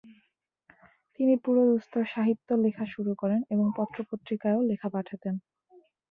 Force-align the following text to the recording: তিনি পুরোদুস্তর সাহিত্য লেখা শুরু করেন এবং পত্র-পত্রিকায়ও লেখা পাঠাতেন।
তিনি 1.15 1.33
পুরোদুস্তর 1.43 2.03
সাহিত্য 2.13 2.49
লেখা 2.63 2.85
শুরু 2.93 3.11
করেন 3.15 3.41
এবং 3.49 3.65
পত্র-পত্রিকায়ও 3.77 4.67
লেখা 4.69 4.89
পাঠাতেন। 4.95 5.35